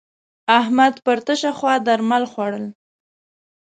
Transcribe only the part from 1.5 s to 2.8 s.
خوا درمل خوړول.